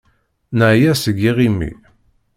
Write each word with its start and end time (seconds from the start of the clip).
Neεya 0.57 0.93
seg 1.03 1.17
yiɣimi. 1.23 1.71